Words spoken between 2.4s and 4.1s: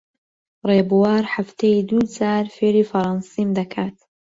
فێری فەڕەنسیم دەکات.